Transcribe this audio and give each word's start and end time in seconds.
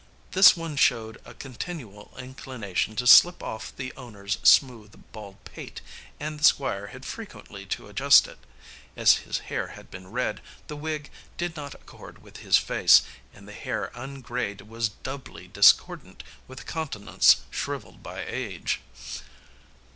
This 0.31 0.57
one 0.57 0.77
showed 0.77 1.21
a 1.25 1.35
continual 1.35 2.11
inclination 2.17 2.95
to 2.95 3.05
slip 3.05 3.43
off 3.43 3.71
the 3.75 3.93
owner's 3.95 4.39
smooth, 4.41 4.95
bald 5.11 5.37
pate, 5.45 5.79
and 6.19 6.39
the 6.39 6.43
Squire 6.43 6.87
had 6.87 7.05
frequently 7.05 7.67
to 7.67 7.85
adjust 7.87 8.27
it. 8.27 8.39
As 8.97 9.17
his 9.17 9.37
hair 9.53 9.67
had 9.67 9.91
been 9.91 10.07
red, 10.09 10.41
the 10.65 10.75
wig 10.75 11.11
did 11.37 11.55
not 11.55 11.75
accord 11.75 12.23
with 12.23 12.37
his 12.37 12.57
face, 12.57 13.03
and 13.31 13.47
the 13.47 13.53
hair 13.53 13.91
ungrayed 13.93 14.61
was 14.61 14.89
doubly 14.89 15.47
discordant 15.47 16.23
with 16.47 16.61
a 16.61 16.65
countenance 16.65 17.41
shriveled 17.51 18.01
by 18.01 18.25
age. 18.25 18.81